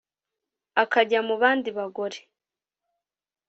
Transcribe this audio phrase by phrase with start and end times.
[0.83, 2.19] akajya mu bandi bagore